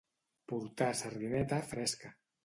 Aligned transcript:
Portar 0.51 0.87
sardineta 1.01 1.59
fresca. 1.75 2.11